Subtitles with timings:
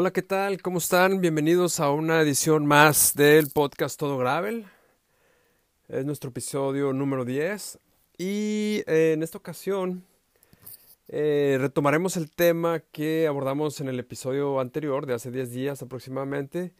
[0.00, 0.62] Hola, ¿qué tal?
[0.62, 1.20] ¿Cómo están?
[1.20, 4.64] Bienvenidos a una edición más del podcast Todo Gravel.
[5.88, 7.78] Es nuestro episodio número 10
[8.16, 10.02] y eh, en esta ocasión
[11.08, 16.72] eh, retomaremos el tema que abordamos en el episodio anterior de hace 10 días aproximadamente,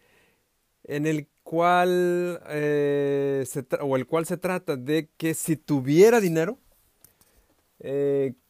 [0.85, 6.57] en el cual, eh, se o el cual se trata de que si tuviera dinero,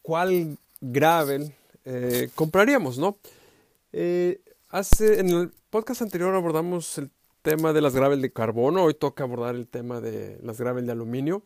[0.02, 1.52] ¿cuál gravel
[2.36, 3.18] compraríamos, no?
[4.70, 7.10] Hace, en el podcast anterior abordamos el
[7.42, 10.92] tema de las gravel de carbono, hoy toca abordar el tema de las gravel de
[10.92, 11.42] aluminio.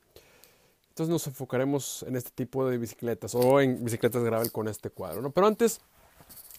[0.91, 5.23] Entonces nos enfocaremos en este tipo de bicicletas o en bicicletas gravel con este cuadro.
[5.23, 5.30] ¿no?
[5.30, 5.80] Pero antes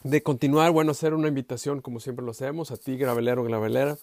[0.03, 3.99] de continuar, bueno, hacer una invitación como siempre lo hacemos a ti, gravelero, gravelera,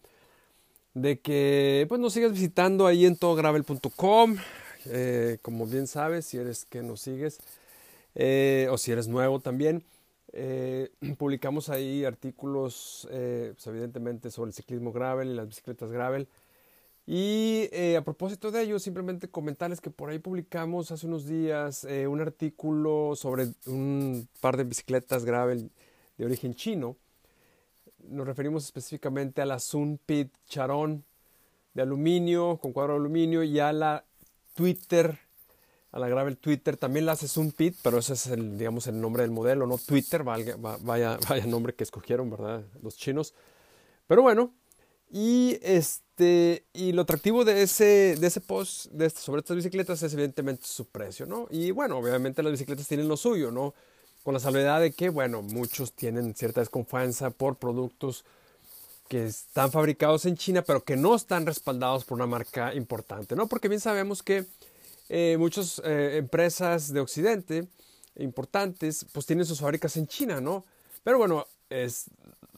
[0.95, 4.37] de que pues nos sigas visitando ahí en todogravel.com.
[4.87, 7.41] Eh, como bien sabes, si eres que nos sigues
[8.15, 9.82] eh, o si eres nuevo también.
[10.33, 16.29] Eh, publicamos ahí artículos, eh, pues, evidentemente, sobre el ciclismo gravel y las bicicletas gravel.
[17.07, 21.85] Y eh, a propósito de ello, simplemente comentarles que por ahí publicamos hace unos días
[22.09, 25.73] un artículo sobre un par de bicicletas gravel
[26.16, 26.97] de origen chino.
[27.99, 31.05] Nos referimos específicamente a la Sun Pit Charon
[31.75, 34.05] de aluminio, con cuadro de aluminio, y a la
[34.55, 35.19] Twitter
[35.93, 36.76] a la Gravel Twitter.
[36.76, 39.79] También la hace un Pit, pero ese es el, digamos, el nombre del modelo, no
[39.79, 42.65] Twitter, vaya, vaya, vaya nombre que escogieron, ¿verdad?
[42.82, 43.35] Los chinos.
[44.07, 44.52] Pero bueno,
[45.10, 50.13] y este y lo atractivo de ese de ese post este, sobre estas bicicletas es
[50.15, 51.46] evidentemente su precio, ¿no?
[51.51, 53.74] Y bueno, obviamente las bicicletas tienen lo suyo, ¿no?
[54.23, 58.24] Con la salvedad de que, bueno, muchos tienen cierta desconfianza por productos
[59.09, 63.48] que están fabricados en China, pero que no están respaldados por una marca importante, ¿no?
[63.48, 64.47] Porque bien sabemos que
[65.15, 67.69] eh, muchas eh, empresas de Occidente
[68.16, 70.64] importantes pues tienen sus fábricas en China, ¿no?
[71.04, 72.06] Pero bueno, es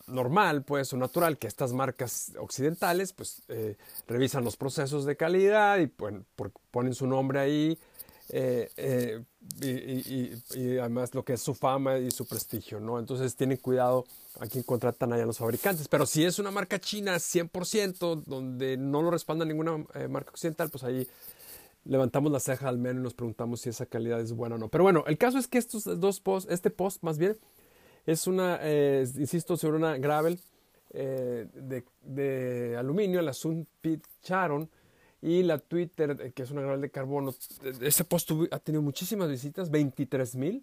[0.07, 5.79] normal, pues, o natural que estas marcas occidentales pues eh, revisan los procesos de calidad
[5.79, 7.77] y ponen su nombre ahí
[9.61, 13.01] y, además lo que es su fama y su prestigio, ¿no?
[13.01, 14.05] Entonces tienen cuidado
[14.39, 15.89] a quien contratan allá los fabricantes.
[15.89, 20.85] Pero si es una marca china 100%, donde no lo respalda ninguna marca occidental, pues
[20.85, 21.05] ahí
[21.85, 24.69] levantamos la ceja al menos y nos preguntamos si esa calidad es buena o no.
[24.69, 27.37] Pero bueno, el caso es que estos dos posts, este post más bien,
[28.07, 30.39] es una, eh, insisto, sobre una gravel
[30.91, 31.47] eh,
[32.03, 34.69] de, aluminio, la Sun Pit Charon,
[35.23, 37.35] y la Twitter, eh, que es una gravel de carbono.
[37.81, 40.63] Ese post ha tenido muchísimas visitas, 23 mil,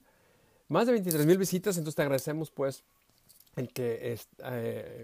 [0.67, 2.83] más de 23 mil visitas, entonces te agradecemos pues
[3.55, 4.17] el que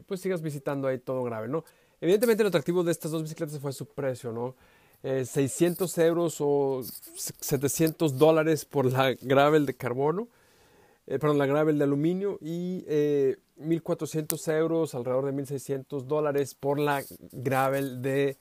[0.06, 1.66] pues sigas visitando ahí todo gravel, ¿no?
[2.00, 4.56] Evidentemente el atractivo de estas dos bicicletas fue su precio, ¿no?
[5.04, 10.28] 600 eh, euros o 700 dólares por la gravel de carbono,
[11.06, 12.84] eh, perdón, la gravel de aluminio y
[13.60, 18.38] 1.400 eh, euros, alrededor de 1.600 dólares por la gravel de,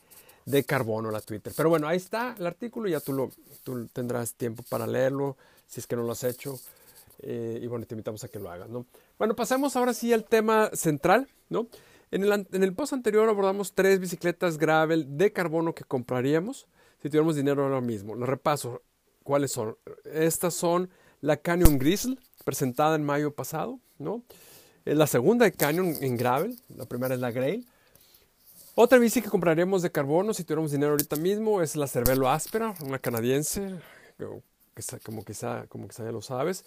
[0.47, 1.53] de, carbono, la Twitter.
[1.57, 3.31] Pero bueno, ahí está el artículo, ya tú, lo,
[3.63, 5.37] tú tendrás tiempo para leerlo,
[5.67, 6.59] si es que no lo has hecho.
[7.23, 8.87] y bueno, te invitamos a que lo hagas, ¿no?
[9.19, 11.69] Bueno, pasemos ahora sí al tema central, ¿no?
[12.13, 12.23] En
[12.63, 16.69] el, post anterior abordamos tres bicicletas gravel de carbono que compraríamos
[17.03, 18.15] si tuviéramos dinero ahora mismo.
[18.15, 18.83] Lo repaso.
[19.25, 19.77] ¿Cuáles son?
[20.05, 20.89] Estas son
[21.21, 24.23] la Canyon Grizzle, presentada en mayo pasado, ¿no?
[24.85, 27.67] La segunda de Canyon en gravel, la primera es la Grail.
[28.77, 32.73] Otra bici que compraríamos de carbono si tuviéramos dinero ahorita mismo es la Cervelo Áspera,
[32.85, 33.81] una canadiense,
[35.03, 36.65] como quizá, como quizá ya lo sabes.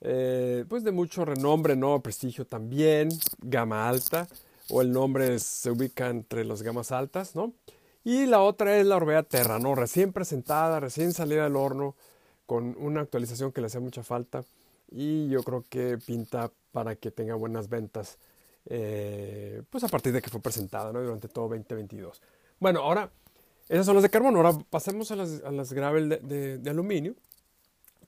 [0.00, 2.02] Eh, pues de mucho renombre, ¿no?
[2.02, 3.08] Prestigio también,
[3.38, 4.26] gama alta
[4.70, 7.52] o el nombre se ubica entre las gamas altas, ¿no?
[8.04, 9.74] Y la otra es la Orbea Terra, ¿no?
[9.74, 11.94] Recién presentada, recién salida del horno,
[12.46, 14.44] con una actualización que le hace mucha falta
[14.90, 18.18] y yo creo que pinta para que tenga buenas ventas,
[18.66, 21.00] eh, pues a partir de que fue presentada, ¿no?
[21.02, 22.20] Durante todo 2022.
[22.60, 23.10] Bueno, ahora,
[23.68, 27.14] esas son las de carbono, ahora pasemos a las, a las gravel de, de aluminio.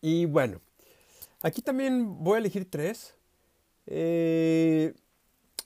[0.01, 0.61] Y bueno,
[1.43, 3.15] aquí también voy a elegir tres.
[3.87, 4.95] Eh,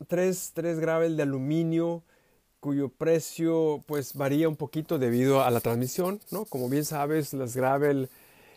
[0.08, 2.02] tres, tres gravel de aluminio
[2.60, 6.44] cuyo precio pues varía un poquito debido a la transmisión, ¿no?
[6.44, 8.10] Como bien sabes, las gravel,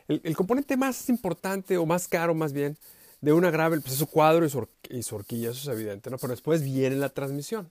[0.08, 2.78] el, componente más importante o más caro más bien
[3.22, 6.10] de una gravel pues es su cuadro y su, y su, horquilla, eso es evidente,
[6.10, 6.18] ¿no?
[6.18, 7.70] Pero después viene la transmisión,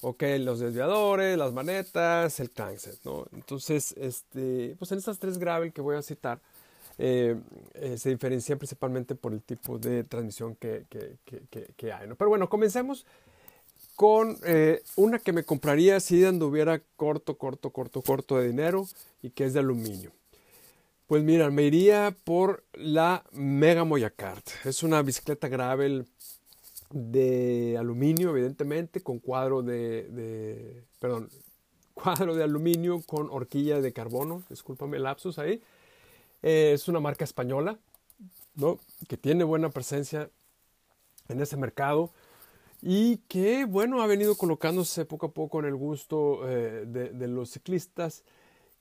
[0.00, 3.26] ok, los desviadores, las manetas, el crankset, ¿no?
[3.32, 6.38] Entonces, este, pues en estas tres gravel que voy a citar,
[6.98, 7.36] eh,
[7.74, 10.86] eh, se diferencia principalmente por el tipo de transmisión que,
[11.92, 12.08] hay.
[12.08, 12.16] ¿no?
[12.16, 13.06] Pero bueno, comencemos
[13.94, 18.86] con eh, una que me compraría si anduviera corto, corto, corto, corto de dinero
[19.22, 20.12] y que es de aluminio.
[21.06, 24.46] Pues mira, me iría por la Mega Moyacart.
[24.64, 26.06] Es una bicicleta gravel
[26.90, 31.30] de aluminio, evidentemente, con cuadro de, de, perdón,
[31.94, 35.62] cuadro de aluminio con horquilla de carbono, discúlpame el lapsus ahí.
[36.48, 37.76] Eh, es una marca española,
[38.54, 38.78] ¿no?
[39.08, 40.30] Que tiene buena presencia
[41.28, 42.12] en ese mercado
[42.80, 47.50] y que, bueno, ha venido colocándose poco a poco en el gusto eh, de, los
[47.50, 48.22] ciclistas.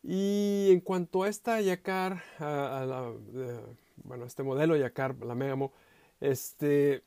[0.04, 3.12] Y en cuanto a esta Yakar, a,
[4.04, 5.74] bueno, este modelo Yakar, la Megamo,
[6.20, 7.04] este,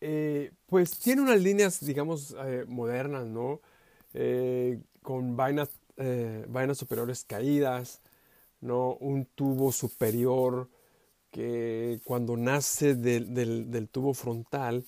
[0.00, 3.60] eh, pues tiene unas líneas, digamos, eh, modernas, ¿no?
[5.02, 5.70] con vainas,
[6.48, 8.02] vainas superiores caídas,
[8.60, 8.94] ¿no?
[8.94, 10.68] Un tubo superior
[11.30, 14.84] que cuando nace del tubo frontal,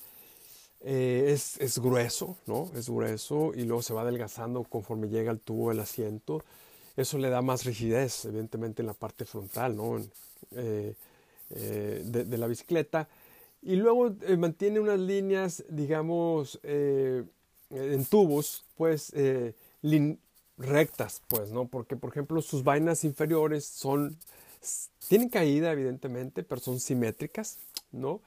[0.83, 2.71] eh, es, es, grueso, ¿no?
[2.75, 6.43] Es grueso y luego se va adelgazando conforme llega al tubo del asiento.
[6.97, 9.99] Eso le da más rigidez, evidentemente, en la parte frontal, ¿no?
[10.53, 10.95] Eh,
[11.51, 13.09] eh, de, la bicicleta.
[13.63, 19.13] Y luego mantiene unas líneas, digamos, en tubos, pues,
[20.61, 21.67] rectas, pues, ¿no?
[21.67, 24.17] Porque, por ejemplo, sus vainas inferiores son,
[25.09, 27.59] tienen caída, evidentemente, pero son simétricas,
[27.93, 28.21] ¿no?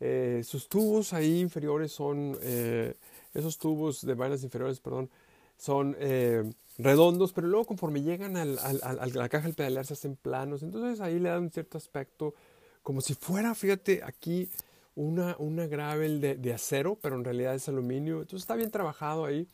[0.00, 2.94] Eh, sus tubos ahí inferiores son, eh,
[3.34, 5.10] esos tubos de vainas inferiores, perdón,
[5.58, 6.42] son eh,
[6.78, 11.00] redondos, pero luego conforme llegan al, a la caja del pedalear se hacen planos, entonces
[11.00, 12.34] ahí le dan un cierto aspecto
[12.82, 14.48] como si fuera, fíjate, aquí
[14.96, 19.24] una, una gravel de, de acero, pero en realidad es aluminio, entonces está bien trabajado
[19.24, 19.46] ahí.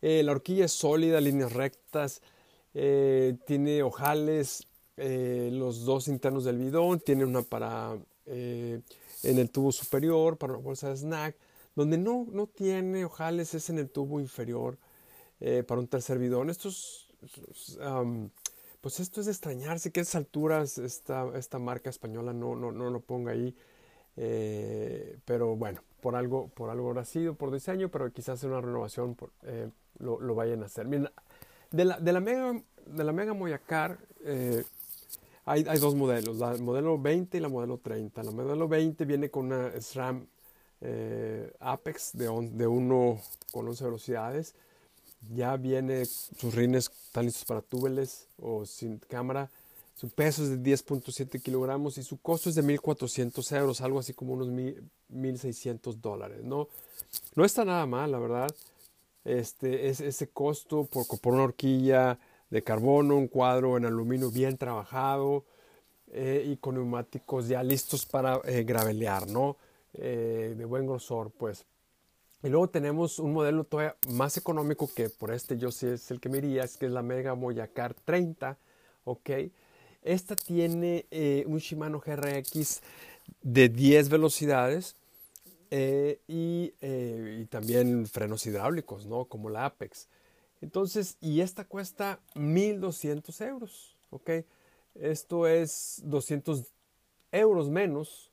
[0.00, 2.22] La horquilla es sólida, líneas rectas,
[2.72, 4.66] tiene ojales,
[4.96, 7.96] los dos internos del bidón, tiene una para
[9.22, 11.36] en el tubo superior para una bolsa de snack.
[11.74, 14.78] Donde no, no tiene ojales es en el tubo inferior
[15.40, 16.50] eh, para un tercer bidón.
[16.50, 17.06] Esto es,
[18.80, 22.72] pues esto es de extrañarse que a esas alturas esta, esta marca española no, no,
[22.72, 23.54] no lo ponga ahí.
[24.16, 28.60] Eh, pero bueno, por algo, por algo habrá sido, por diseño, pero quizás en una
[28.60, 30.86] renovación eh, lo, lo, vayan a hacer.
[30.86, 31.10] Miren,
[31.70, 33.98] de la, de la Mega, de la Mega Moyacar,
[35.50, 38.22] hay, dos modelos, la modelo 20 y la modelo 30.
[38.22, 40.26] La modelo 20 viene con una SRAM
[40.82, 44.54] eh, Apex de, de 1 con 11 velocidades.
[45.34, 49.50] Ya viene, sus rines están listos para túbeles o sin cámara.
[49.98, 54.14] Su peso es de 10.7 kilogramos y su costo es de 1.400 euros, algo así
[54.14, 56.44] como unos 1.600 dólares.
[56.44, 56.68] ¿no?
[57.34, 58.48] no está nada mal, la verdad.
[59.24, 62.16] Este, es, ese costo por, por una horquilla
[62.48, 65.44] de carbono, un cuadro en aluminio bien trabajado
[66.12, 69.56] eh, y con neumáticos ya listos para eh, gravelear, ¿no?
[69.94, 71.66] Eh, de buen grosor, pues.
[72.44, 76.20] Y luego tenemos un modelo todavía más económico que por este yo sí es el
[76.20, 78.56] que me iría, es que es la Mega Moyacar 30,
[79.02, 79.30] ¿ok?
[80.08, 81.04] Esta tiene
[81.46, 82.80] un Shimano GRX
[83.42, 84.96] de 10 velocidades
[85.70, 89.26] y, y, también frenos hidráulicos, ¿no?
[89.26, 90.08] Como la Apex.
[90.62, 94.30] Entonces, y esta cuesta 1200 euros, ¿ok?
[94.94, 96.64] Esto es 200
[97.32, 98.30] euros menos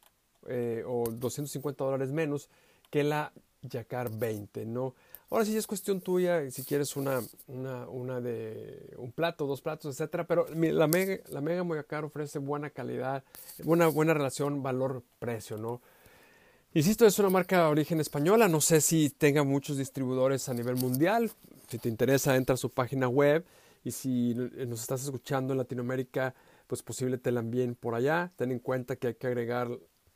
[0.48, 2.50] eh, o 250 dólares menos
[2.90, 3.34] que la
[3.70, 4.96] Yacar 20, ¿no?
[5.30, 9.96] Ahora sí es cuestión tuya si quieres una, una, una de un plato, dos platos,
[9.96, 13.24] etcétera, pero la Mega, la Mega Moyacar ofrece buena calidad,
[13.64, 15.82] buena, buena relación valor-precio, ¿no?
[16.74, 20.76] Insisto, es una marca de origen española, no sé si tenga muchos distribuidores a nivel
[20.76, 21.32] mundial,
[21.70, 23.46] si te interesa, entra a su página web
[23.84, 26.36] y si nos estás escuchando en Latinoamérica,
[26.68, 28.32] pues posible te la envíen por allá.
[28.36, 29.70] Ten en cuenta que hay que agregar,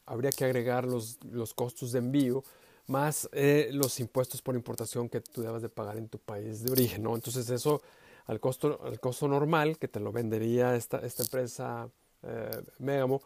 [0.06, 2.44] habría que agregar los, los costos de envío
[2.90, 6.72] más eh, los impuestos por importación que tú debas de pagar en tu país de
[6.72, 7.16] origen, ¿no?
[7.16, 7.82] Entonces eso
[8.26, 11.90] al costo, al costo normal que te lo vendería esta, esta empresa
[12.24, 13.22] eh, Megamo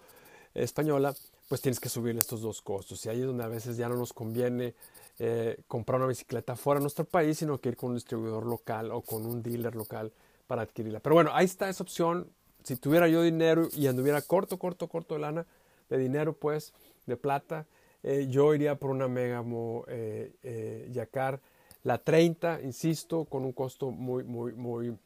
[0.54, 1.16] española,
[1.48, 3.06] pues tienes que subir estos dos costos.
[3.06, 4.76] Y ahí es donde a veces ya no nos conviene
[5.20, 8.92] eh, comprar una bicicleta fuera de nuestro país, sino que ir con un distribuidor local
[8.92, 10.12] o con un dealer local
[10.46, 11.00] para adquirirla.
[11.00, 12.30] Pero bueno, ahí está esa opción.
[12.64, 15.46] Si tuviera yo dinero y anduviera corto, corto, corto de lana,
[15.90, 16.74] de dinero pues,
[17.06, 17.66] de plata,
[18.04, 21.40] eh, yo iría por una Megamo eh, eh, Yacar,
[21.84, 24.98] la 30, insisto, con un costo muy, muy, muy,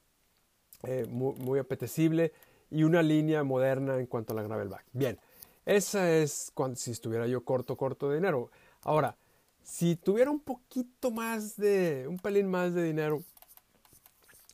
[1.09, 2.31] muy, muy, apetecible
[2.69, 4.85] y una línea moderna en cuanto a la Gravelback.
[4.93, 5.19] Bien,
[5.65, 8.51] esa es cuando, si estuviera yo corto, corto de dinero.
[8.83, 9.15] Ahora,
[9.63, 13.23] si tuviera un poquito más de, un pelín más de dinero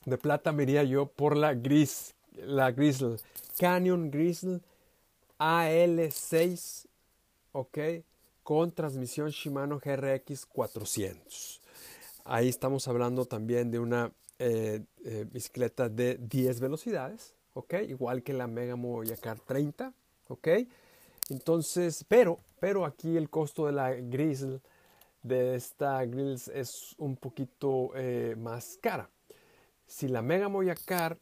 [0.06, 3.16] de plata, me iría yo por la gris, la Grizzle,
[3.58, 4.60] Canyon Grizzle
[5.38, 6.86] AL6,
[7.52, 7.78] ok,
[8.44, 11.60] con transmisión Shimano GRX 400.
[12.24, 18.34] Ahí estamos hablando también de una eh, eh, bicicleta de 10 velocidades, ok, igual que
[18.34, 19.92] la Mega Moyacar 30,
[20.28, 20.48] ok.
[21.30, 24.60] Entonces, pero, pero aquí el costo de la Grizzle
[25.22, 29.08] de esta grills es un poquito eh, más cara.
[29.86, 31.18] Si la Mega Moyacar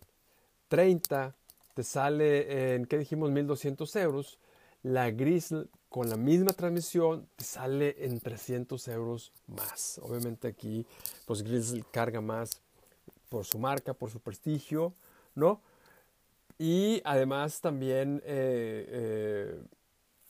[0.67, 1.37] 30
[1.75, 3.31] te sale en, ¿qué dijimos?
[3.31, 4.41] 1200 euros,
[4.83, 10.01] la Grizzle con la misma transmisión te sale en 300 euros más.
[10.03, 10.87] Obviamente aquí,
[11.27, 12.63] pues Grizzly carga más
[13.29, 14.95] por su marca, por su prestigio,
[15.35, 15.61] ¿no?
[16.59, 19.63] Y además también eh, eh,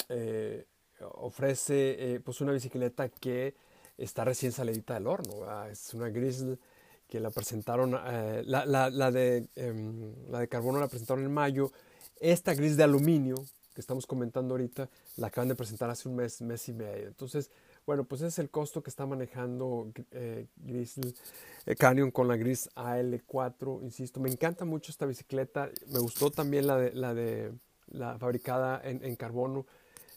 [0.09, 0.67] eh,
[1.13, 3.55] ofrece pues una bicicleta que
[3.97, 5.65] está recién salidita del horno.
[5.71, 6.59] Es una Grizzly
[7.07, 11.71] que la presentaron, la, la, de, em, la de carbono la presentaron en mayo.
[12.19, 13.37] Esta gris de aluminio
[13.75, 17.09] que estamos comentando ahorita, la acaban de presentar hace un mes, mes y medio.
[17.09, 17.51] Entonces,
[17.87, 22.71] bueno, pues ese es el costo que está manejando eh, eh, Canyon con la Gris
[22.77, 24.21] AL4, insisto.
[24.21, 25.71] Me encanta mucho esta bicicleta.
[25.89, 27.53] Me gustó también la de la, de,
[27.89, 29.67] la fabricada en, carbono.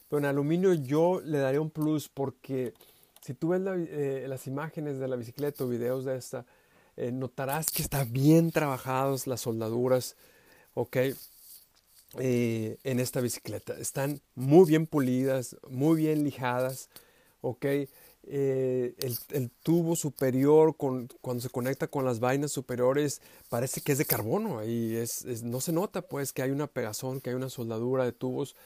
[0.08, 2.72] Pero en aluminio yo le daría un plus porque
[3.20, 6.46] si tú ves eh, las imágenes de la bicicleta o videos de esta,
[6.96, 10.16] notarás que están bien trabajadas las soldaduras,
[10.74, 10.96] ¿ok?
[12.18, 13.74] Eh, en esta bicicleta.
[13.78, 16.88] Están muy bien pulidas, muy bien lijadas,
[17.40, 17.66] ¿ok?
[18.28, 18.94] Eh,
[19.30, 24.04] el, tubo superior con, cuando se conecta con las vainas superiores parece que es de
[24.04, 28.04] carbono y es, no se nota pues que hay una pegazón, que hay una soldadura
[28.04, 28.56] de tubos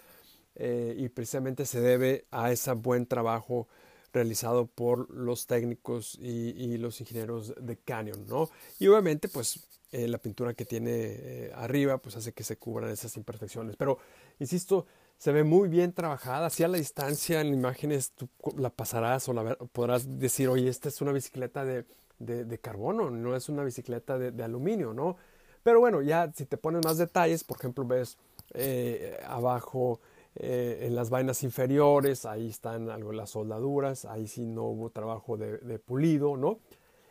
[0.55, 3.69] eh, y precisamente se debe a ese buen trabajo
[4.13, 8.49] realizado por los técnicos y, y los ingenieros de Canyon, ¿no?
[8.79, 12.91] Y obviamente pues eh, la pintura que tiene eh, arriba pues hace que se cubran
[12.91, 13.75] esas imperfecciones.
[13.75, 13.99] Pero,
[14.39, 14.87] insisto,
[15.19, 16.47] se ve muy bien trabajada.
[16.47, 20.89] Así a la distancia en imágenes tú la pasarás o la podrás decir, oye, esta
[20.89, 21.85] es una bicicleta de,
[22.21, 25.17] de, carbono, no es una bicicleta de, aluminio, ¿no?
[25.65, 28.17] Pero bueno, ya si te pones más detalles, por ejemplo, ves
[28.55, 30.01] eh, abajo
[30.37, 35.79] en las vainas inferiores, ahí están algo las soldaduras, ahí sí no hubo trabajo de,
[35.79, 36.59] pulido, ¿no?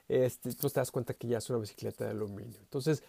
[0.09, 2.59] este, pues te das cuenta que ya es una bicicleta de aluminio.
[2.59, 3.03] Entonces,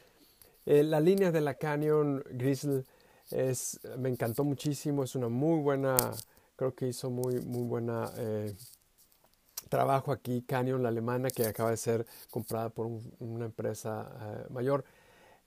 [0.66, 2.84] eh, la línea de la Canyon Grizzle
[3.30, 5.96] es, me encantó muchísimo, es una muy buena,
[6.56, 8.54] creo que hizo muy, muy buena eh,
[9.68, 12.86] trabajo aquí Canyon, la alemana, que acaba de ser comprada por
[13.18, 14.46] una empresa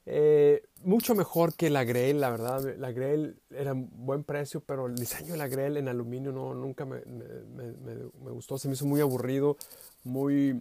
[0.05, 2.75] eh, mucho mejor que la Grail, la verdad.
[2.77, 6.85] La Grail era buen precio, pero el diseño de la Grail en aluminio no, nunca
[6.85, 8.57] me, me gustó.
[8.57, 9.57] Se me hizo muy aburrido,
[10.03, 10.59] muy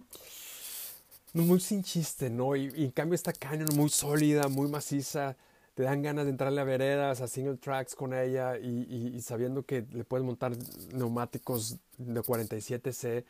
[1.33, 2.55] muy sin chiste, ¿no?
[2.55, 5.35] Y, en cambio esta Canyon muy sólida, muy maciza,
[5.73, 9.85] te dan ganas de entrarle a veredas, a single tracks con ella y, sabiendo que
[9.91, 10.53] le puedes montar
[10.93, 13.25] neumáticos de 47C,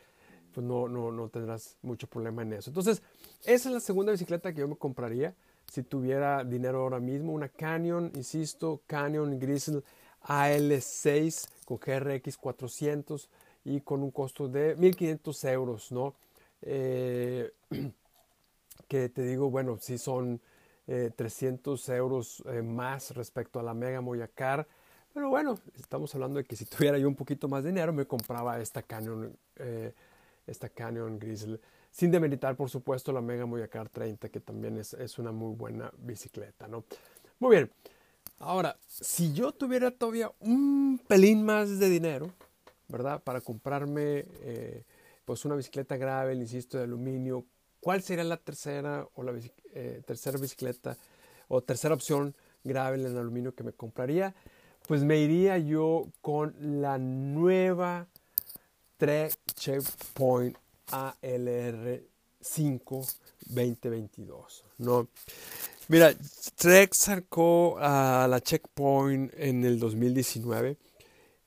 [0.52, 2.70] pues no, no, no tendrás mucho problema en eso.
[2.70, 3.02] Entonces,
[3.44, 5.34] esa es la segunda bicicleta que yo me compraría
[5.70, 7.32] si tuviera dinero ahora mismo.
[7.32, 9.82] Una Canyon, insisto, Canyon Grizzle
[10.24, 13.28] AL6 con GRX 400
[13.64, 16.14] y con un costo de 1500 euros, ¿no?
[16.62, 17.52] Eh,
[18.88, 20.40] que te digo, bueno, sí son
[20.86, 24.66] 300 eh, euros eh, más respecto a la Mega Moyacar,
[25.14, 28.04] pero bueno, estamos hablando de que si tuviera yo un poquito más de dinero me
[28.04, 29.36] compraba esta Canyon,
[30.46, 31.60] esta Canyon Grizzle,
[31.94, 35.92] sin demeritar por supuesto la Mega Moyacar 30, que también es, es una muy buena
[35.98, 36.84] bicicleta, ¿no?
[37.38, 37.70] Muy bien,
[38.40, 42.32] ahora, si yo tuviera todavía un pelín más de dinero,
[42.88, 43.22] ¿verdad?
[43.22, 44.24] Para comprarme
[45.24, 47.44] pues una bicicleta gravel, insisto, de aluminio.
[47.80, 49.32] ¿Cuál sería la tercera o la
[49.74, 50.96] eh, tercera bicicleta
[51.48, 52.34] o tercera opción
[52.64, 54.34] gravel en aluminio que me compraría?
[54.86, 58.08] Pues me iría yo con la nueva
[58.96, 60.56] Trek Checkpoint
[60.90, 62.02] ALR
[62.40, 63.06] 5
[63.46, 65.08] 2022, ¿no?
[65.88, 66.14] Mira,
[66.56, 70.76] Trek sacó a la Checkpoint en el 2019.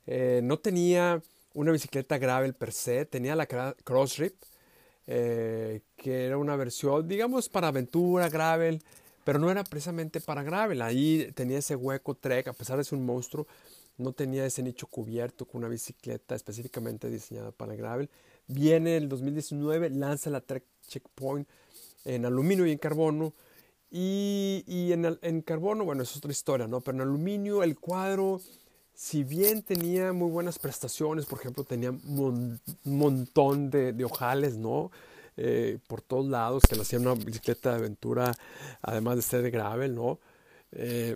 [0.05, 1.21] Eh, no tenía
[1.53, 4.35] una bicicleta gravel per se, tenía la Cross Rip,
[5.07, 8.83] eh, que era una versión, digamos, para aventura, gravel,
[9.23, 10.81] pero no era precisamente para gravel.
[10.81, 13.47] Ahí tenía ese hueco Trek, a pesar de ser un monstruo,
[13.97, 18.09] no tenía ese nicho cubierto con una bicicleta específicamente diseñada para gravel.
[18.47, 21.47] Viene el 2019, lanza la Trek Checkpoint
[22.05, 23.33] en aluminio y en carbono.
[23.89, 26.81] Y, y en, en, carbono, bueno, es otra historia, ¿no?
[26.81, 28.41] Pero en aluminio el cuadro
[28.97, 34.89] si bien tenía muy buenas prestaciones, por ejemplo, tenía un montón de, ojales, ¿no?
[35.37, 38.33] Eh, por todos lados, que le hacían una bicicleta de aventura,
[38.81, 40.17] además de ser de gravel, ¿no?
[40.71, 41.15] Eh,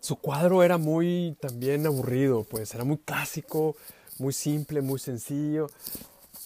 [0.00, 3.76] su cuadro era muy también aburrido, pues era muy clásico,
[4.18, 5.68] muy simple, muy sencillo,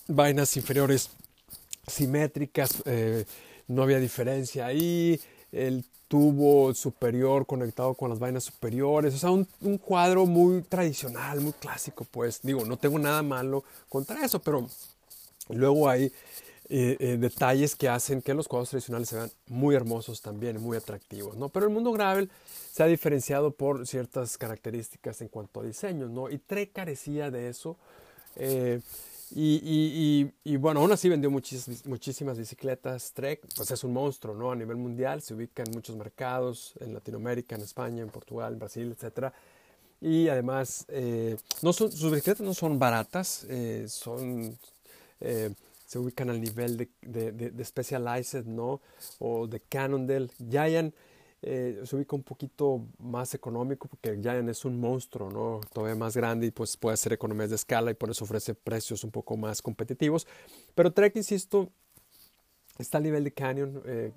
[0.09, 1.11] vainas inferiores
[1.87, 3.25] simétricas, eh,
[3.69, 5.21] no había diferencia ahí,
[5.53, 11.53] el tubo superior conectado con las vainas superiores, o sea, un, cuadro muy tradicional, muy
[11.53, 14.67] clásico, pues digo, no tengo nada malo contra eso, pero
[15.49, 16.13] Luego hay
[16.69, 20.77] eh, eh, detalles que hacen que los cuadros tradicionales se vean muy hermosos también, muy
[20.77, 21.49] atractivos, ¿no?
[21.49, 22.31] Pero el mundo gravel
[22.71, 26.29] se ha diferenciado por ciertas características en cuanto a diseño, ¿no?
[26.31, 27.77] Y Trek carecía de eso.
[29.35, 33.13] Y, y, bueno, aún así vendió muchísimas, muchísimas bicicletas.
[33.13, 34.53] Trek, pues es un monstruo, ¿no?
[34.53, 38.59] A nivel mundial, se ubica en muchos mercados, en Latinoamérica, en España, en Portugal, en
[38.59, 39.33] Brasil, etc.
[40.01, 40.87] Y además,
[41.63, 43.47] no son, sus bicicletas no son baratas,
[43.89, 44.59] son
[45.89, 48.83] se ubican al nivel de, de, de, Specialized, ¿no?
[49.21, 50.29] O de Cannondale.
[50.39, 50.95] Giant
[51.43, 55.61] eh, se ubica un poquito más económico porque Giant es un monstruo, ¿no?
[55.73, 59.05] Todavía más grande y pues puede hacer economías de escala y por eso ofrece precios
[59.05, 60.27] un poco más competitivos.
[60.75, 61.71] Pero Trek, insisto,
[62.79, 64.13] está al nivel de Canyon, eh,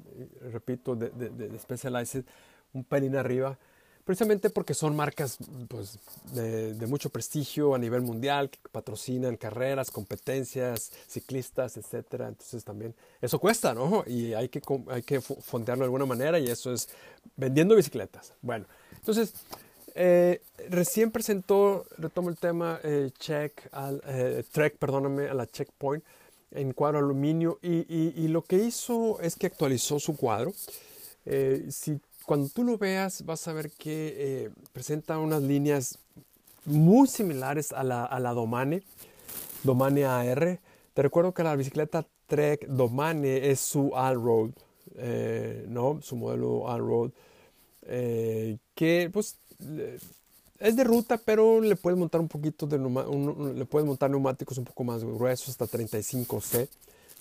[0.51, 2.25] repito, de, de Specialized,
[2.73, 3.59] un pelín arriba
[4.03, 5.99] precisamente porque son marcas pues,
[6.33, 12.05] de, mucho prestigio a nivel mundial, que patrocinan carreras, competencias, ciclistas, etc.
[12.27, 14.03] Entonces también eso cuesta, ¿no?
[14.07, 16.89] Y hay que, hay que fondearlo de alguna manera y eso es
[17.35, 18.33] vendiendo bicicletas.
[18.41, 18.65] Bueno,
[18.95, 19.33] entonces
[19.95, 26.03] eh, recién presentó, retomo el tema, eh, check al, eh, Trek, perdóname, a la Checkpoint
[26.51, 30.51] en cuadro aluminio y, y, lo que hizo es que actualizó su cuadro.
[31.69, 35.97] si cuando tú lo veas vas a ver que eh, presenta unas líneas
[36.63, 38.83] muy similares a la, a la Domane,
[39.63, 40.57] Domane AR.
[40.93, 44.51] Te recuerdo que la bicicleta Trek Domane es su Allroad,
[44.95, 45.99] eh, ¿no?
[46.01, 47.09] Su modelo Allroad,
[47.87, 49.35] eh, que pues
[50.57, 54.63] es de ruta, pero le puedes montar un poquito de le puedes montar neumáticos un
[54.63, 56.69] poco más gruesos, hasta 35C,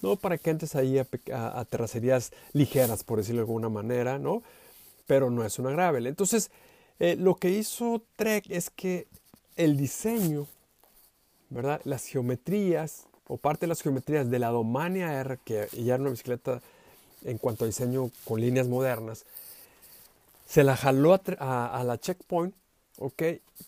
[0.03, 0.15] ¿no?
[0.15, 4.45] Para que entres ahí a, a, a terracerías ligeras, por decirlo de alguna manera, ¿no?
[5.11, 6.07] Pero no es una gravel.
[6.07, 6.53] Entonces,
[7.01, 9.09] eh, lo que hizo Trek es que
[9.57, 10.47] el diseño,
[11.49, 11.81] ¿verdad?
[11.83, 16.11] Las geometrías, o parte de las geometrías de la Domania R, que ya era una
[16.11, 16.63] bicicleta
[17.25, 19.25] en cuanto a diseño con líneas modernas,
[20.47, 22.55] se la jaló a, la Checkpoint,
[22.99, 23.23] ¿ok?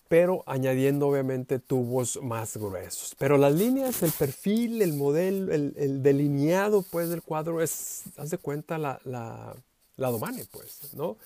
[0.07, 3.16] Pero añadiendo obviamente tubos más gruesos.
[3.18, 8.38] Pero las líneas, el perfil, el modelo, el, delineado pues del cuadro es, haz de
[8.38, 9.57] cuenta, la
[10.02, 11.16] la domane, pues, ¿no?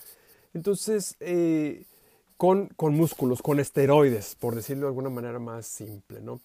[0.53, 1.85] Entonces, eh,
[2.37, 6.39] con, con, músculos, con esteroides, por decirlo de alguna manera más simple, ¿no?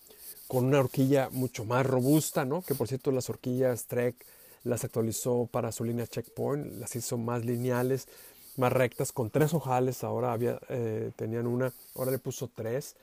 [0.48, 2.62] Con una horquilla mucho más robusta, ¿no?
[2.62, 4.16] Que por cierto las horquillas Trek
[4.64, 8.08] las actualizó para su línea Checkpoint, las hizo más lineales,
[8.56, 12.96] más rectas, con tres ojales, ahora había, eh, tenían una, ahora le puso tres,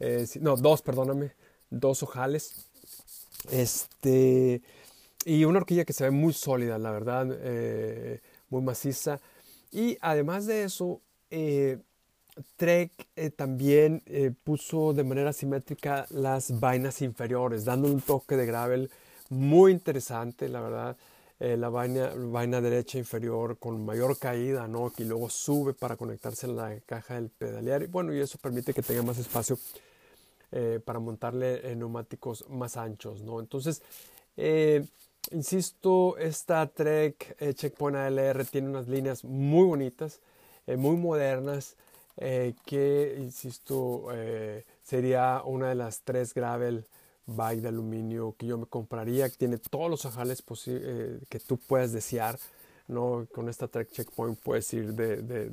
[0.00, 1.32] eh, no, dos, perdóname,
[1.70, 2.66] dos ojales,
[3.50, 4.60] este,
[5.24, 7.26] y una horquilla que se ve muy sólida, la verdad,
[8.50, 9.20] muy maciza.
[9.70, 11.78] Y además de eso, eh,
[12.56, 18.46] Trek eh, también eh, puso de manera simétrica las vainas inferiores, dando un toque de
[18.46, 18.90] gravel
[19.30, 20.96] muy interesante, la verdad.
[21.38, 24.90] la vaina, vaina derecha inferior con mayor caída, ¿no?
[24.90, 27.82] Que luego sube para conectarse a la caja del pedalear.
[27.82, 29.58] Y bueno, y eso permite que tenga más espacio
[30.86, 33.40] para montarle neumáticos más anchos, ¿no?
[33.40, 33.82] Entonces,
[35.32, 40.20] Insisto, esta Trek eh, Checkpoint ALR tiene unas líneas muy bonitas,
[40.66, 41.76] eh, muy modernas,
[42.16, 44.06] eh, que, insisto,
[44.82, 46.84] sería una de las tres gravel
[47.26, 50.42] bike de aluminio que yo me compraría, que tiene todos los ajales
[51.28, 52.38] que tú puedes desear.
[52.88, 53.26] ¿no?
[53.32, 55.50] Con esta Trek Checkpoint puedes ir de, de,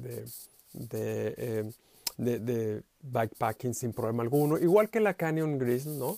[0.74, 1.74] de,
[2.18, 6.16] de, de bikepacking sin problema alguno, igual que la Canyon Grizzle, ¿no?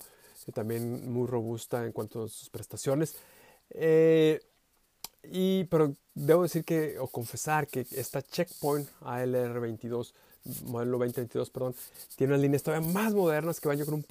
[0.54, 3.16] también muy robusta en cuanto a sus prestaciones.
[3.72, 4.42] Eh,
[5.24, 10.14] y, pero debo decir que, o confesar que esta Checkpoint ALR22,
[10.66, 11.76] modelo 2022, perdón,
[12.16, 14.06] tiene unas líneas todavía más modernas que van yo un,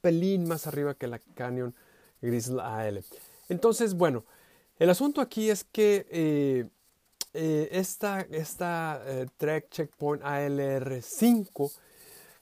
[0.00, 1.74] pelín más arriba que la Canyon
[2.22, 3.04] Grizzle AL.
[3.48, 4.24] Entonces, bueno,
[4.78, 6.66] el asunto aquí es que eh,
[7.34, 9.02] eh, esta, esta
[9.36, 11.72] Trek Checkpoint ALR5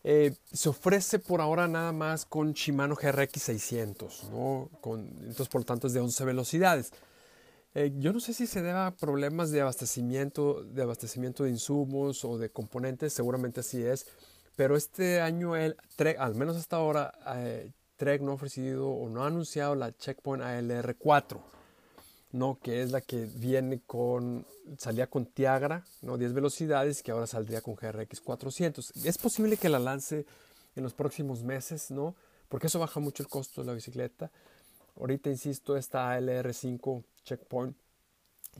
[0.03, 4.71] se ofrece por ahora nada más con Shimano GRX 600, ¿no?
[4.81, 6.93] Con, entonces por lo tanto es de 11 velocidades.
[7.75, 12.25] Eh, yo no sé si se deba a problemas de abastecimiento, de abastecimiento de insumos
[12.25, 14.07] o de componentes, seguramente así es,
[14.57, 19.09] pero este año el Trek, al menos hasta ahora, eh, Trek no ha ofrecido o
[19.09, 21.58] no ha anunciado la Checkpoint ALR4.
[22.33, 22.59] ¿No?
[22.63, 26.19] que es la que viene con, salía con Tiagra, ¿no?
[26.19, 28.93] 10 velocidades, que ahora saldría con GRX 400.
[29.05, 30.27] Es posible que la lance
[30.77, 32.15] en los próximos meses, ¿no?
[32.49, 34.31] porque eso baja mucho el costo de la bicicleta.
[34.97, 37.77] Ahorita, insisto, esta LR5 Checkpoint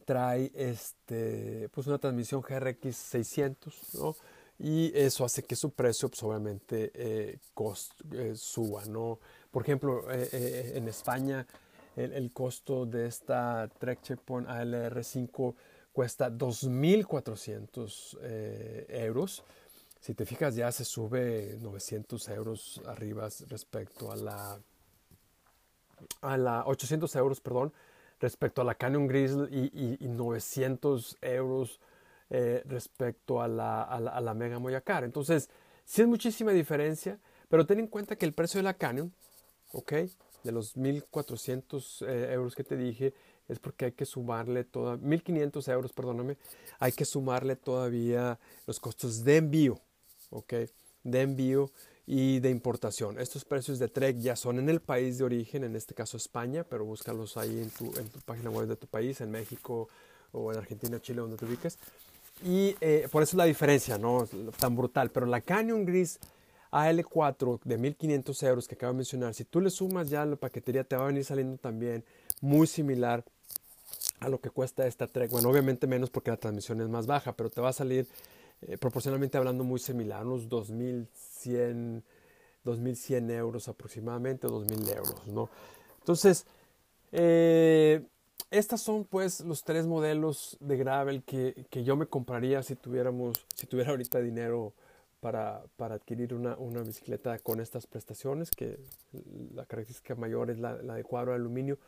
[0.05, 4.17] trae este, pues una transmisión GRX 600, ¿no?
[4.59, 7.39] y eso hace que su precio pues, obviamente eh,
[8.13, 8.85] eh, suba.
[8.87, 9.19] ¿no?
[9.51, 11.47] Por ejemplo, eh, en España
[11.99, 15.55] el, costo de esta Trek Checkpoint ALR5
[15.93, 19.43] cuesta 2.400 eh, euros.
[20.01, 24.61] Si te fijas ya se sube 900 euros arriba respecto a la,
[26.21, 27.73] a la 800 euros, perdón,
[28.21, 31.81] respecto a la Canyon Grizzly y, 900 euros
[32.31, 35.03] eh, respecto a la, a la, Mega Moyacar.
[35.05, 35.51] Entonces,
[35.85, 39.13] sí es muchísima diferencia, pero ten en cuenta que el precio de la Canyon,
[39.73, 39.93] ¿ok?
[40.45, 43.13] De los 1.400 eh, euros que te dije,
[43.49, 46.37] es porque hay que sumarle toda, 1.500 euros, perdóname,
[46.79, 49.81] hay que sumarle todavía los costos de envío,
[50.31, 50.55] ¿ok?
[51.03, 51.71] De envío
[52.07, 53.19] y de importación.
[53.21, 56.65] Estos precios de Trek ya son en el país de origen, en este caso España,
[56.65, 57.93] pero búscalos ahí en tu,
[58.25, 59.89] página web de tu país, en México
[60.33, 61.79] o en Argentina, Chile, donde te ubiques.
[62.45, 64.27] Y eh, por eso la diferencia, ¿no?
[64.59, 65.11] Tan brutal.
[65.11, 66.19] Pero la Canyon Gris
[66.71, 70.85] AL4 de 1500 euros que acabo de mencionar, si tú le sumas ya la paquetería,
[70.85, 72.05] te va a venir saliendo también
[72.41, 73.25] muy similar
[74.21, 75.31] a lo que cuesta esta Trek.
[75.31, 78.07] Bueno, obviamente menos porque la transmisión es más baja, pero te va a salir
[78.63, 82.03] eh, proporcionalmente hablando muy similar, unos 2100,
[82.65, 85.49] 2100 euros aproximadamente, o 2000 euros, ¿no?
[86.01, 86.47] Entonces,
[87.13, 88.05] eh,
[88.51, 93.47] estas son pues los tres modelos de gravel que, que, yo me compraría si tuviéramos,
[93.55, 94.73] si tuviera ahorita dinero
[95.21, 98.79] para, para adquirir una, una, bicicleta con estas prestaciones, que
[99.55, 101.79] la característica mayor es la, la de cuadro de aluminio.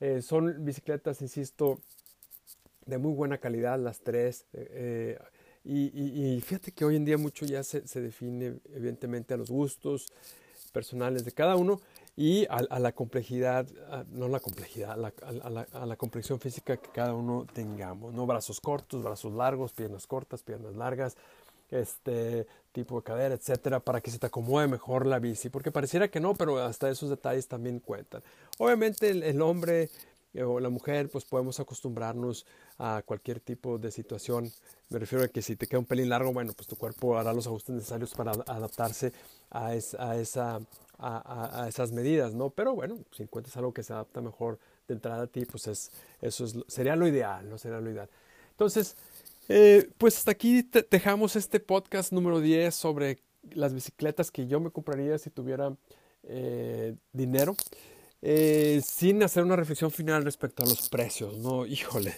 [0.00, 1.80] Eh, son bicicletas, insisto,
[2.86, 4.46] de muy buena calidad las tres.
[4.52, 5.18] Eh,
[5.64, 9.50] y, y, fíjate que hoy en día mucho ya se, se, define evidentemente a los
[9.50, 10.06] gustos
[10.72, 11.80] personales de cada uno
[12.16, 13.66] y a, la complejidad,
[14.10, 15.12] no la complejidad, a la,
[15.72, 18.26] a, la, complexión física que cada uno tengamos, ¿no?
[18.26, 21.16] Brazos cortos, brazos largos, piernas cortas, piernas largas,
[21.70, 26.08] este tipo de cadera, etcétera, para que se te acomode mejor la bici, porque pareciera
[26.08, 28.22] que no, pero hasta esos detalles también cuentan.
[28.58, 29.90] Obviamente el, hombre
[30.34, 32.46] eh, o la mujer, pues podemos acostumbrarnos
[32.78, 34.50] a cualquier tipo de situación.
[34.88, 37.32] Me refiero a que si te queda un pelín largo, bueno, pues tu cuerpo hará
[37.32, 39.12] los ajustes necesarios para adaptarse
[39.50, 40.60] a, a, esa,
[40.98, 42.50] a, esas medidas, ¿no?
[42.50, 45.90] Pero bueno, si encuentras algo que se adapta mejor de entrada a ti, pues es,
[46.20, 47.58] eso es, sería lo ideal, ¿no?
[47.58, 48.08] Sería lo ideal.
[48.50, 48.96] Entonces,
[49.52, 53.18] eh, pues hasta aquí dejamos este podcast número 10 sobre
[53.50, 55.76] las bicicletas que yo me compraría si tuviera
[56.22, 57.56] eh, dinero.
[58.22, 61.66] Eh, sin hacer una reflexión final respecto a los precios, ¿no?
[61.66, 62.14] Híjole,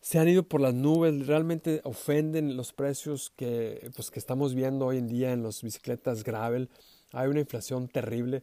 [0.00, 4.86] se han ido por las nubes, realmente ofenden los precios que, pues, que estamos viendo
[4.86, 6.70] hoy en día en las bicicletas gravel.
[7.12, 8.42] Hay una inflación terrible.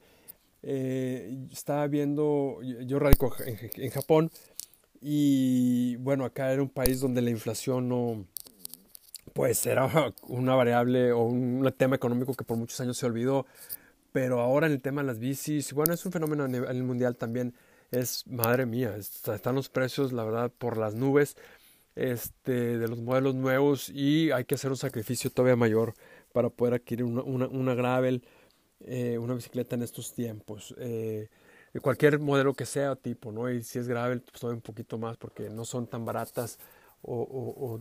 [0.62, 4.32] estaba viendo, yo radico en Japón,
[5.02, 8.26] y bueno, acá era un país donde la inflación no,
[9.34, 9.90] pues era
[10.28, 13.46] una variable o un tema económico que por muchos años se olvidó.
[14.12, 17.18] Pero ahora en el tema de las bicis, bueno, es un fenómeno a nivel mundial
[17.18, 17.54] también.
[17.92, 21.36] Es, madre mía, están los precios, la verdad, por las nubes
[21.96, 25.94] este, de los modelos nuevos y hay que hacer un sacrificio todavía mayor
[26.34, 28.24] para poder adquirir una, una, una gravel,
[28.82, 30.76] eh, una bicicleta en estos tiempos.
[30.78, 31.30] Eh,
[31.82, 33.50] cualquier modelo que sea tipo, ¿no?
[33.50, 36.58] Y si es grave, pues un poquito más porque no son tan baratas
[37.02, 37.80] o,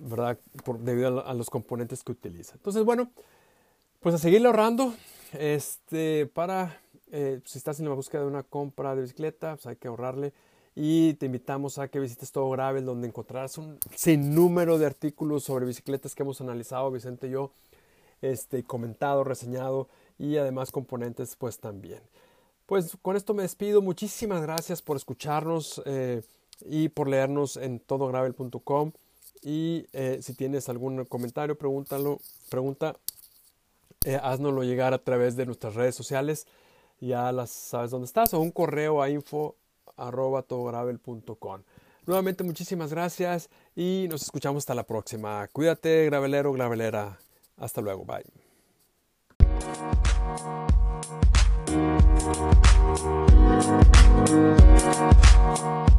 [0.00, 0.38] ¿verdad?
[0.64, 2.54] Por, debido a, los componentes que utiliza.
[2.54, 3.10] Entonces, bueno,
[4.00, 4.94] pues a seguirle ahorrando,
[5.32, 9.76] este, para, eh, si estás en la búsqueda de una compra de bicicleta, pues hay
[9.76, 10.32] que ahorrarle
[10.74, 15.66] y te invitamos a que visites Todo Gravel, donde encontrarás un sinnúmero de artículos sobre
[15.66, 17.52] bicicletas que hemos analizado, Vicente y yo,
[18.22, 22.00] este, comentado, reseñado y además componentes pues también.
[22.72, 23.82] Pues con esto me despido.
[23.82, 26.22] Muchísimas gracias por escucharnos eh,
[26.64, 28.92] y por leernos en todogravel.com.
[29.42, 32.96] Y eh, si tienes algún comentario, pregúntalo, pregunta,
[34.06, 36.46] eh, haznoslo llegar a través de nuestras redes sociales.
[36.98, 39.54] Ya las sabes dónde estás o un correo a info
[39.98, 40.42] arroba
[42.06, 45.46] Nuevamente muchísimas gracias y nos escuchamos hasta la próxima.
[45.52, 47.18] Cuídate, gravelero, gravelera.
[47.58, 48.06] Hasta luego.
[48.06, 48.41] Bye.
[52.24, 52.62] Thank
[55.88, 55.91] you.